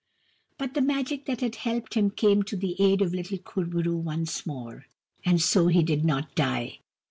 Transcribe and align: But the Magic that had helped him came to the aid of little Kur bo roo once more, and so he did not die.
But 0.57 0.73
the 0.73 0.81
Magic 0.81 1.25
that 1.27 1.41
had 1.41 1.57
helped 1.57 1.93
him 1.93 2.09
came 2.09 2.41
to 2.41 2.57
the 2.57 2.75
aid 2.81 3.03
of 3.03 3.13
little 3.13 3.37
Kur 3.37 3.65
bo 3.65 3.81
roo 3.83 3.97
once 3.97 4.47
more, 4.47 4.87
and 5.23 5.39
so 5.39 5.67
he 5.67 5.83
did 5.83 6.03
not 6.03 6.33
die. 6.33 6.79